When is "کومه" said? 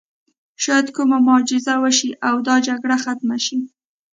0.95-1.17